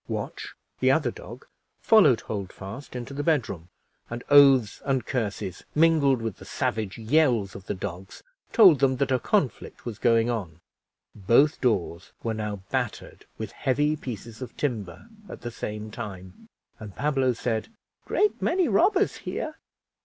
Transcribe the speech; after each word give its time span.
Watch, 0.07 0.55
the 0.79 0.89
other 0.89 1.11
dog, 1.11 1.45
followed 1.79 2.21
Holdfast 2.21 2.95
into 2.95 3.13
the 3.13 3.21
bedroom; 3.21 3.69
and 4.09 4.23
oaths 4.31 4.81
and 4.83 5.05
curses, 5.05 5.63
mingled 5.75 6.23
with 6.23 6.37
the 6.37 6.43
savage 6.45 6.97
yells 6.97 7.53
of 7.53 7.67
the 7.67 7.75
dogs, 7.75 8.23
told 8.51 8.79
them 8.79 8.97
that 8.97 9.11
a 9.11 9.19
conflict 9.19 9.85
was 9.85 9.99
going 9.99 10.27
on. 10.27 10.59
Both 11.13 11.61
doors 11.61 12.13
were 12.23 12.33
now 12.33 12.63
battered 12.71 13.27
with 13.37 13.51
heavy 13.51 13.95
pieces 13.95 14.41
of 14.41 14.57
timber 14.57 15.05
at 15.29 15.41
the 15.41 15.51
same 15.51 15.91
time, 15.91 16.49
and 16.79 16.95
Pablo 16.95 17.33
said, 17.33 17.67
"Great 18.05 18.41
many 18.41 18.67
robbers 18.67 19.17
here." 19.17 19.57